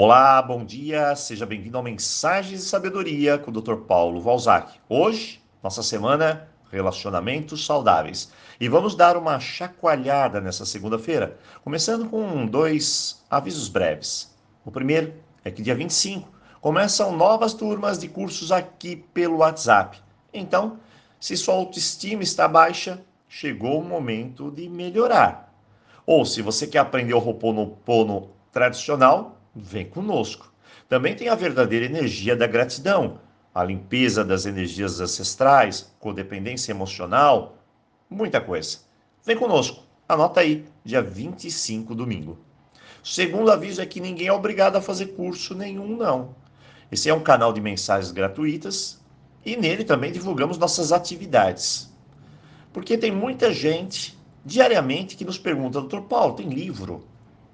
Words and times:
Olá, 0.00 0.40
bom 0.40 0.64
dia, 0.64 1.16
seja 1.16 1.44
bem-vindo 1.44 1.76
ao 1.76 1.82
Mensagens 1.82 2.60
de 2.60 2.66
Sabedoria 2.68 3.36
com 3.36 3.50
o 3.50 3.60
Dr. 3.60 3.78
Paulo 3.78 4.20
Valzac. 4.20 4.78
Hoje, 4.88 5.42
nossa 5.60 5.82
semana 5.82 6.48
Relacionamentos 6.70 7.66
Saudáveis. 7.66 8.30
E 8.60 8.68
vamos 8.68 8.94
dar 8.94 9.16
uma 9.16 9.40
chacoalhada 9.40 10.40
nessa 10.40 10.64
segunda-feira, 10.64 11.36
começando 11.64 12.08
com 12.08 12.46
dois 12.46 13.24
avisos 13.28 13.68
breves. 13.68 14.32
O 14.64 14.70
primeiro 14.70 15.14
é 15.44 15.50
que 15.50 15.62
dia 15.62 15.74
25 15.74 16.28
começam 16.60 17.10
novas 17.10 17.52
turmas 17.52 17.98
de 17.98 18.06
cursos 18.06 18.52
aqui 18.52 18.94
pelo 18.94 19.38
WhatsApp. 19.38 20.00
Então, 20.32 20.78
se 21.18 21.36
sua 21.36 21.54
autoestima 21.54 22.22
está 22.22 22.46
baixa, 22.46 23.02
chegou 23.28 23.80
o 23.80 23.84
momento 23.84 24.48
de 24.52 24.68
melhorar. 24.68 25.52
Ou 26.06 26.24
se 26.24 26.40
você 26.40 26.68
quer 26.68 26.78
aprender 26.78 27.14
o 27.14 27.18
Ho'oponopono 27.18 28.30
tradicional, 28.52 29.37
vem 29.58 29.86
conosco. 29.86 30.52
Também 30.88 31.14
tem 31.14 31.28
a 31.28 31.34
verdadeira 31.34 31.86
energia 31.86 32.34
da 32.36 32.46
gratidão, 32.46 33.20
a 33.54 33.64
limpeza 33.64 34.24
das 34.24 34.46
energias 34.46 35.00
ancestrais, 35.00 35.92
codependência 35.98 36.72
emocional, 36.72 37.58
muita 38.08 38.40
coisa. 38.40 38.78
Vem 39.24 39.36
conosco. 39.36 39.84
Anota 40.08 40.40
aí, 40.40 40.64
dia 40.84 41.02
25, 41.02 41.94
domingo. 41.94 42.38
O 43.02 43.06
segundo 43.06 43.50
aviso 43.50 43.80
é 43.82 43.86
que 43.86 44.00
ninguém 44.00 44.28
é 44.28 44.32
obrigado 44.32 44.76
a 44.76 44.80
fazer 44.80 45.08
curso 45.08 45.54
nenhum, 45.54 45.96
não. 45.96 46.34
Esse 46.90 47.10
é 47.10 47.14
um 47.14 47.22
canal 47.22 47.52
de 47.52 47.60
mensagens 47.60 48.10
gratuitas 48.10 48.98
e 49.44 49.56
nele 49.56 49.84
também 49.84 50.10
divulgamos 50.10 50.56
nossas 50.56 50.92
atividades. 50.92 51.92
Porque 52.72 52.96
tem 52.96 53.10
muita 53.10 53.52
gente 53.52 54.18
diariamente 54.44 55.16
que 55.16 55.24
nos 55.24 55.38
pergunta, 55.38 55.80
doutor 55.80 56.02
Paulo, 56.02 56.34
tem 56.34 56.48
livro? 56.48 57.06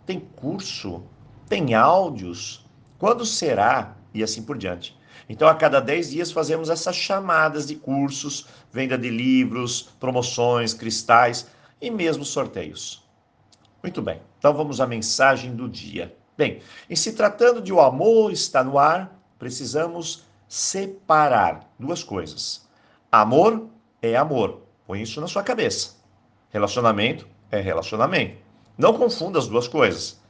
Tem 0.06 0.20
curso? 0.20 1.02
Tem 1.48 1.74
áudios, 1.74 2.64
quando 2.98 3.24
será? 3.24 3.96
E 4.12 4.22
assim 4.22 4.42
por 4.42 4.56
diante. 4.56 4.96
Então, 5.28 5.48
a 5.48 5.54
cada 5.54 5.80
10 5.80 6.10
dias 6.10 6.32
fazemos 6.32 6.68
essas 6.68 6.96
chamadas 6.96 7.66
de 7.66 7.74
cursos, 7.74 8.46
venda 8.70 8.96
de 8.98 9.10
livros, 9.10 9.82
promoções, 9.98 10.74
cristais 10.74 11.46
e 11.80 11.90
mesmo 11.90 12.24
sorteios. 12.24 13.04
Muito 13.82 14.00
bem, 14.00 14.20
então 14.38 14.54
vamos 14.54 14.80
à 14.80 14.86
mensagem 14.86 15.54
do 15.54 15.68
dia. 15.68 16.14
Bem, 16.36 16.60
em 16.88 16.96
se 16.96 17.12
tratando 17.12 17.60
de 17.60 17.72
o 17.72 17.80
amor 17.80 18.32
está 18.32 18.64
no 18.64 18.78
ar, 18.78 19.18
precisamos 19.38 20.24
separar 20.48 21.68
duas 21.78 22.02
coisas. 22.02 22.66
Amor 23.10 23.68
é 24.02 24.16
amor, 24.16 24.62
põe 24.86 25.02
isso 25.02 25.20
na 25.20 25.28
sua 25.28 25.42
cabeça. 25.42 25.96
Relacionamento 26.50 27.26
é 27.50 27.60
relacionamento. 27.60 28.38
Não 28.76 28.94
confunda 28.94 29.38
as 29.38 29.46
duas 29.46 29.68
coisas. 29.68 30.20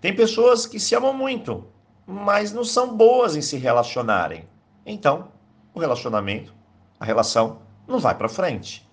Tem 0.00 0.14
pessoas 0.14 0.66
que 0.66 0.80
se 0.80 0.94
amam 0.94 1.12
muito, 1.12 1.66
mas 2.06 2.52
não 2.52 2.64
são 2.64 2.96
boas 2.96 3.36
em 3.36 3.42
se 3.42 3.56
relacionarem. 3.56 4.48
Então, 4.86 5.28
o 5.74 5.78
relacionamento, 5.78 6.54
a 6.98 7.04
relação, 7.04 7.60
não 7.86 7.98
vai 7.98 8.14
para 8.14 8.28
frente. 8.28 8.88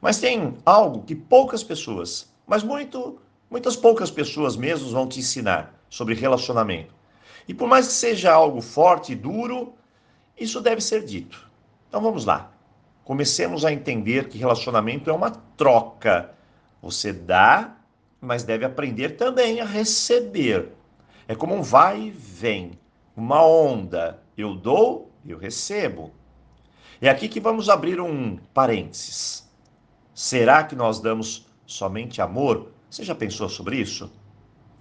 Mas 0.00 0.18
tem 0.18 0.56
algo 0.64 1.02
que 1.02 1.14
poucas 1.14 1.62
pessoas, 1.62 2.32
mas 2.46 2.62
muito, 2.62 3.20
muitas 3.50 3.76
poucas 3.76 4.10
pessoas 4.10 4.56
mesmo 4.56 4.90
vão 4.90 5.06
te 5.06 5.20
ensinar 5.20 5.74
sobre 5.90 6.14
relacionamento. 6.14 6.94
E 7.46 7.52
por 7.52 7.68
mais 7.68 7.86
que 7.88 7.92
seja 7.92 8.32
algo 8.32 8.60
forte 8.60 9.12
e 9.12 9.16
duro, 9.16 9.74
isso 10.38 10.60
deve 10.60 10.80
ser 10.80 11.04
dito. 11.04 11.50
Então 11.88 12.00
vamos 12.00 12.24
lá. 12.24 12.50
Comecemos 13.04 13.64
a 13.64 13.72
entender 13.72 14.28
que 14.28 14.38
relacionamento 14.38 15.10
é 15.10 15.12
uma 15.12 15.30
troca. 15.30 16.34
Você 16.82 17.12
dá 17.12 17.77
mas 18.20 18.42
deve 18.42 18.64
aprender 18.64 19.10
também 19.10 19.60
a 19.60 19.64
receber. 19.64 20.72
É 21.26 21.34
como 21.34 21.54
um 21.54 21.62
vai 21.62 22.02
e 22.02 22.10
vem, 22.10 22.72
uma 23.16 23.44
onda. 23.44 24.22
Eu 24.36 24.54
dou, 24.54 25.12
eu 25.26 25.38
recebo. 25.38 26.12
É 27.00 27.08
aqui 27.08 27.28
que 27.28 27.40
vamos 27.40 27.68
abrir 27.68 28.00
um 28.00 28.36
parênteses. 28.52 29.48
Será 30.14 30.64
que 30.64 30.74
nós 30.74 31.00
damos 31.00 31.46
somente 31.64 32.20
amor? 32.20 32.72
Você 32.90 33.04
já 33.04 33.14
pensou 33.14 33.48
sobre 33.48 33.76
isso? 33.76 34.12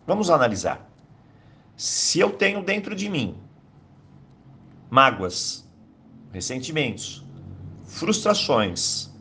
Vamos 0.06 0.30
analisar. 0.30 0.90
Se 1.76 2.20
eu 2.20 2.32
tenho 2.32 2.64
dentro 2.64 2.96
de 2.96 3.08
mim 3.08 3.38
mágoas, 4.90 5.70
ressentimentos, 6.32 7.24
frustrações, 7.84 9.12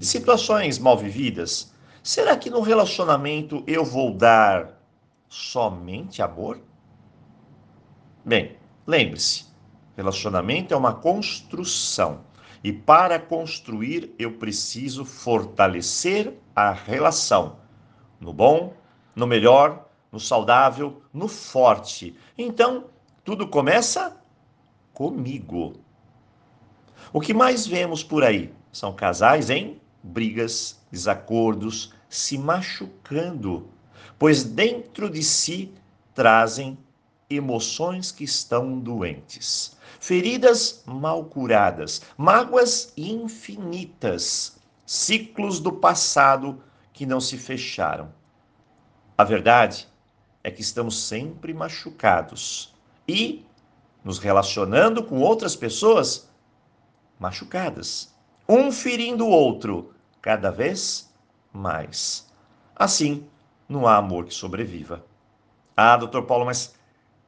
situações 0.00 0.78
mal 0.78 0.96
vividas, 0.96 1.73
Será 2.04 2.36
que 2.36 2.50
no 2.50 2.60
relacionamento 2.60 3.64
eu 3.66 3.82
vou 3.82 4.12
dar 4.12 4.78
somente 5.26 6.20
amor? 6.20 6.60
Bem, 8.22 8.58
lembre-se, 8.86 9.46
relacionamento 9.96 10.74
é 10.74 10.76
uma 10.76 10.92
construção. 10.92 12.20
E 12.62 12.70
para 12.70 13.18
construir, 13.18 14.14
eu 14.18 14.32
preciso 14.32 15.02
fortalecer 15.06 16.34
a 16.54 16.72
relação. 16.72 17.56
No 18.20 18.34
bom, 18.34 18.74
no 19.16 19.26
melhor, 19.26 19.88
no 20.12 20.20
saudável, 20.20 21.00
no 21.10 21.26
forte. 21.26 22.14
Então, 22.36 22.84
tudo 23.24 23.48
começa 23.48 24.14
comigo. 24.92 25.80
O 27.14 27.20
que 27.20 27.32
mais 27.32 27.66
vemos 27.66 28.04
por 28.04 28.22
aí 28.22 28.52
são 28.70 28.92
casais 28.92 29.48
em 29.48 29.80
brigas, 30.04 30.78
desacordos, 30.92 31.94
se 32.10 32.36
machucando, 32.36 33.70
pois 34.18 34.44
dentro 34.44 35.08
de 35.08 35.22
si 35.22 35.72
trazem 36.14 36.78
emoções 37.28 38.12
que 38.12 38.22
estão 38.22 38.78
doentes, 38.78 39.76
feridas 39.98 40.84
mal 40.86 41.24
curadas, 41.24 42.02
mágoas 42.18 42.92
infinitas, 42.96 44.58
ciclos 44.84 45.58
do 45.58 45.72
passado 45.72 46.62
que 46.92 47.06
não 47.06 47.20
se 47.20 47.38
fecharam. 47.38 48.12
A 49.16 49.24
verdade 49.24 49.88
é 50.44 50.50
que 50.50 50.60
estamos 50.60 51.02
sempre 51.02 51.54
machucados 51.54 52.74
e 53.08 53.44
nos 54.04 54.18
relacionando 54.18 55.02
com 55.02 55.18
outras 55.20 55.56
pessoas 55.56 56.28
machucadas 57.18 58.13
um 58.48 58.70
ferindo 58.70 59.26
o 59.26 59.30
outro 59.30 59.94
cada 60.20 60.50
vez 60.50 61.12
mais. 61.52 62.30
Assim, 62.76 63.26
não 63.68 63.86
há 63.86 63.96
amor 63.96 64.26
que 64.26 64.34
sobreviva. 64.34 65.04
Ah, 65.76 65.96
doutor 65.96 66.24
Paulo, 66.24 66.44
mas 66.44 66.74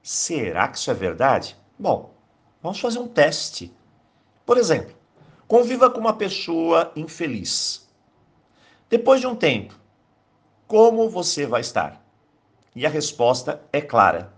será 0.03 0.69
que 0.69 0.79
isso 0.79 0.91
é 0.91 0.95
verdade? 0.95 1.57
Bom, 1.79 2.15
vamos 2.63 2.81
fazer 2.81 2.99
um 2.99 3.09
teste. 3.09 3.75
Por 4.45 4.59
exemplo, 4.59 4.95
conviva 5.49 5.91
com 5.91 6.01
uma 6.01 6.17
pessoa 6.17 6.93
infeliz. 6.95 7.89
Depois 8.89 9.21
de 9.21 9.27
um 9.27 9.35
tempo, 9.35 9.75
como 10.67 11.09
você 11.09 11.47
vai 11.47 11.61
estar? 11.61 12.05
E 12.75 12.85
a 12.85 12.91
resposta 12.91 13.63
é 13.73 13.81
clara: 13.81 14.33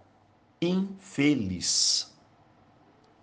infeliz. 0.61 2.17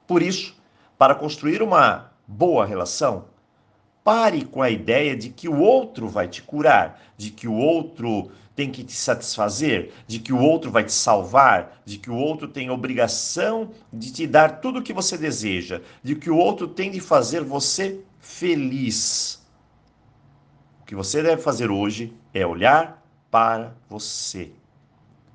Por 0.06 0.22
isso, 0.22 0.56
para 0.98 1.16
construir 1.16 1.62
uma 1.62 2.12
boa 2.28 2.66
relação, 2.66 3.26
Pare 4.06 4.46
com 4.46 4.62
a 4.62 4.70
ideia 4.70 5.18
de 5.18 5.32
que 5.32 5.50
o 5.50 5.58
outro 5.58 6.08
vai 6.08 6.28
te 6.28 6.44
curar, 6.44 7.02
de 7.18 7.32
que 7.32 7.48
o 7.48 7.56
outro 7.56 8.30
tem 8.56 8.70
que 8.72 8.84
te 8.84 8.94
satisfazer, 8.94 9.94
de 10.06 10.20
que 10.20 10.32
o 10.32 10.38
outro 10.38 10.70
vai 10.70 10.84
te 10.84 10.94
salvar, 10.94 11.82
de 11.84 11.98
que 11.98 12.12
o 12.12 12.16
outro 12.16 12.48
tem 12.48 12.70
obrigação 12.70 13.72
de 13.92 14.14
te 14.14 14.28
dar 14.28 14.62
tudo 14.62 14.78
o 14.78 14.84
que 14.84 14.94
você 14.94 15.18
deseja, 15.18 15.82
de 16.04 16.16
que 16.16 16.30
o 16.30 16.38
outro 16.38 16.68
tem 16.68 16.92
de 16.92 17.00
fazer 17.00 17.44
você 17.44 18.00
feliz. 18.20 19.44
O 20.84 20.86
que 20.86 20.94
você 20.94 21.24
deve 21.24 21.42
fazer 21.42 21.72
hoje 21.72 22.14
é 22.32 22.46
olhar 22.46 23.04
para 23.32 23.74
você. 23.90 24.52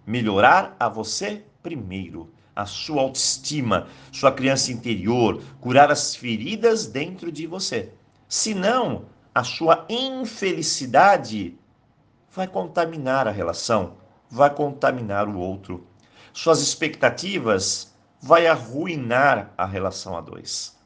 Melhorar 0.06 0.76
a 0.78 0.88
você 0.88 1.42
primeiro, 1.60 2.32
a 2.54 2.66
sua 2.66 3.02
autoestima, 3.02 3.88
sua 4.12 4.30
criança 4.30 4.70
interior, 4.70 5.42
curar 5.60 5.90
as 5.90 6.14
feridas 6.14 6.86
dentro 6.86 7.32
de 7.32 7.48
você. 7.48 7.92
Senão, 8.30 9.06
a 9.34 9.42
sua 9.42 9.84
infelicidade 9.88 11.58
vai 12.30 12.46
contaminar 12.46 13.26
a 13.26 13.32
relação, 13.32 13.96
vai 14.30 14.54
contaminar 14.54 15.28
o 15.28 15.36
outro. 15.36 15.84
Suas 16.32 16.60
expectativas 16.60 17.92
vai 18.22 18.46
arruinar 18.46 19.52
a 19.58 19.66
relação 19.66 20.16
a 20.16 20.20
dois. 20.20 20.78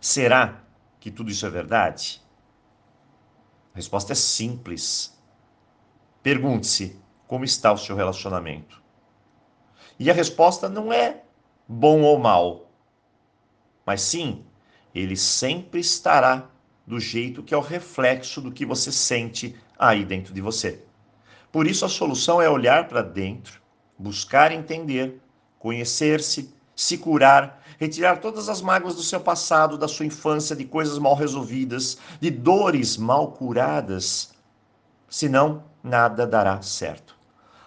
Será 0.00 0.64
que 0.98 1.12
tudo 1.12 1.30
isso 1.30 1.46
é 1.46 1.50
verdade? 1.50 2.20
A 3.72 3.76
resposta 3.76 4.12
é 4.12 4.16
simples. 4.16 5.16
Pergunte-se 6.24 7.00
como 7.28 7.44
está 7.44 7.72
o 7.72 7.78
seu 7.78 7.94
relacionamento. 7.94 8.82
E 9.96 10.10
a 10.10 10.14
resposta 10.14 10.68
não 10.68 10.92
é 10.92 11.22
bom 11.68 12.02
ou 12.02 12.18
mal, 12.18 12.68
mas 13.86 14.00
sim 14.00 14.44
ele 15.00 15.16
sempre 15.16 15.80
estará 15.80 16.48
do 16.86 16.98
jeito 16.98 17.42
que 17.42 17.52
é 17.52 17.56
o 17.56 17.60
reflexo 17.60 18.40
do 18.40 18.50
que 18.50 18.64
você 18.64 18.90
sente 18.90 19.54
aí 19.78 20.04
dentro 20.04 20.32
de 20.32 20.40
você. 20.40 20.82
Por 21.52 21.66
isso, 21.66 21.84
a 21.84 21.88
solução 21.88 22.40
é 22.40 22.48
olhar 22.48 22.88
para 22.88 23.02
dentro, 23.02 23.60
buscar 23.98 24.52
entender, 24.52 25.20
conhecer-se, 25.58 26.54
se 26.74 26.96
curar, 26.96 27.62
retirar 27.78 28.20
todas 28.20 28.48
as 28.48 28.62
mágoas 28.62 28.94
do 28.94 29.02
seu 29.02 29.20
passado, 29.20 29.76
da 29.76 29.86
sua 29.86 30.06
infância, 30.06 30.56
de 30.56 30.64
coisas 30.64 30.98
mal 30.98 31.14
resolvidas, 31.14 31.98
de 32.18 32.30
dores 32.30 32.96
mal 32.96 33.32
curadas. 33.32 34.34
Senão, 35.10 35.64
nada 35.82 36.26
dará 36.26 36.62
certo. 36.62 37.14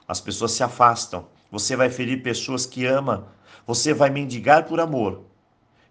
As 0.07 0.19
pessoas 0.19 0.53
se 0.53 0.63
afastam, 0.63 1.27
você 1.51 1.75
vai 1.75 1.89
ferir 1.89 2.23
pessoas 2.23 2.65
que 2.65 2.85
ama, 2.85 3.27
você 3.67 3.93
vai 3.93 4.09
mendigar 4.09 4.65
por 4.65 4.79
amor. 4.79 5.25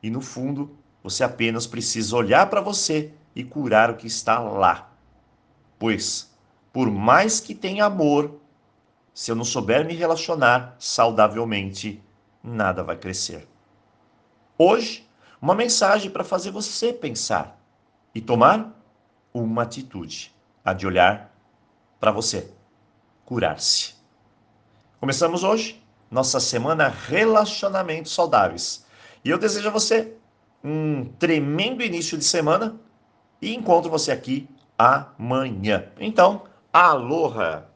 E 0.03 0.11
no 0.11 0.21
fundo, 0.21 0.77
você 1.03 1.25
apenas 1.25 1.67
precisa 1.67 2.17
olhar 2.17 2.49
para 2.49 2.61
você 2.61 3.13
e 3.35 3.45
curar 3.45 3.91
o 3.91 3.97
que 3.97 4.07
está 4.07 4.39
lá. 4.39 4.91
Pois, 5.79 6.31
por 6.73 6.91
mais 6.91 7.41
que 7.41 7.55
tenha 7.55 7.85
amor, 7.85 8.41
se 9.15 9.31
eu 9.31 9.37
não 9.37 9.45
souber 9.45 9.85
me 9.85 9.95
relacionar 9.95 10.77
saudavelmente, 10.79 12.03
nada 12.43 12.83
vai 12.83 12.97
crescer. 12.97 13.49
Hoje, 14.57 15.09
uma 15.41 15.55
mensagem 15.55 16.11
para 16.11 16.25
fazer 16.25 16.51
você 16.51 16.93
pensar 16.93 17.61
e 18.15 18.21
tomar 18.21 18.75
uma 19.33 19.63
atitude, 19.63 20.35
a 20.65 20.73
de 20.73 20.87
olhar 20.87 21.33
para 22.01 22.11
você, 22.11 22.51
curar-se. 23.25 23.95
Começamos 24.99 25.45
hoje 25.45 25.81
nossa 26.11 26.41
semana 26.41 26.89
Relacionamentos 26.89 28.13
Saudáveis. 28.13 28.85
E 29.25 29.31
eu 29.31 29.39
desejo 29.39 29.69
a 29.69 29.73
você 29.73 30.18
um 30.69 31.05
tremendo 31.19 31.83
início 31.83 32.19
de 32.19 32.25
semana 32.25 32.77
e 33.41 33.55
encontro 33.55 33.91
você 33.91 34.13
aqui 34.13 34.49
amanhã. 34.77 35.87
Então, 35.99 36.43
aloha! 36.73 37.68